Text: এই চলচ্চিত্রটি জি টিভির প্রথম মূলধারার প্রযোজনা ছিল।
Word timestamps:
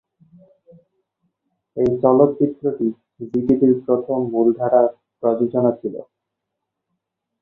এই 1.77 1.89
চলচ্চিত্রটি 2.01 2.87
জি 3.19 3.39
টিভির 3.47 3.73
প্রথম 3.85 4.19
মূলধারার 4.33 4.87
প্রযোজনা 5.23 5.71
ছিল। 5.81 5.95